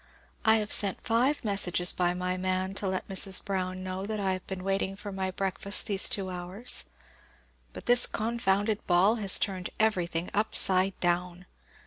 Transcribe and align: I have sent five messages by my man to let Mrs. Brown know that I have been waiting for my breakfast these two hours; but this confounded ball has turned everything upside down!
I 0.43 0.55
have 0.55 0.71
sent 0.71 1.05
five 1.05 1.45
messages 1.45 1.93
by 1.93 2.15
my 2.15 2.35
man 2.35 2.73
to 2.73 2.87
let 2.87 3.07
Mrs. 3.07 3.45
Brown 3.45 3.83
know 3.83 4.03
that 4.07 4.19
I 4.19 4.33
have 4.33 4.47
been 4.47 4.63
waiting 4.63 4.95
for 4.95 5.11
my 5.11 5.29
breakfast 5.29 5.85
these 5.85 6.09
two 6.09 6.31
hours; 6.31 6.85
but 7.71 7.85
this 7.85 8.07
confounded 8.07 8.87
ball 8.87 9.17
has 9.17 9.37
turned 9.37 9.69
everything 9.79 10.31
upside 10.33 10.99
down! 11.01 11.45